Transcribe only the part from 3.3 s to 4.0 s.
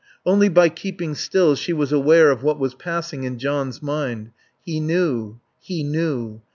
John's